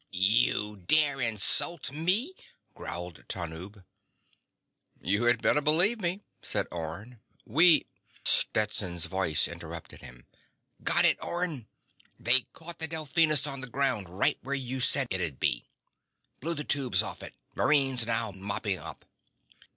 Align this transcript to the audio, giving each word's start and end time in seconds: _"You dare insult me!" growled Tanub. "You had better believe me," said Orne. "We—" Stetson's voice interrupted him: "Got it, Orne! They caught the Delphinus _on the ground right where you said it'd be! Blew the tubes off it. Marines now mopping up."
_"You 0.09 0.77
dare 0.77 1.21
insult 1.21 1.91
me!" 1.91 2.33
growled 2.73 3.23
Tanub. 3.27 3.83
"You 4.99 5.25
had 5.25 5.43
better 5.43 5.61
believe 5.61 5.99
me," 6.01 6.21
said 6.41 6.65
Orne. 6.71 7.19
"We—" 7.45 7.85
Stetson's 8.25 9.05
voice 9.05 9.47
interrupted 9.47 10.01
him: 10.01 10.25
"Got 10.83 11.05
it, 11.05 11.19
Orne! 11.23 11.67
They 12.19 12.47
caught 12.51 12.79
the 12.79 12.87
Delphinus 12.87 13.43
_on 13.43 13.61
the 13.61 13.67
ground 13.69 14.09
right 14.09 14.39
where 14.41 14.55
you 14.55 14.81
said 14.81 15.05
it'd 15.11 15.39
be! 15.39 15.67
Blew 16.39 16.55
the 16.55 16.63
tubes 16.63 17.03
off 17.03 17.21
it. 17.21 17.35
Marines 17.53 18.07
now 18.07 18.31
mopping 18.31 18.79
up." 18.79 19.05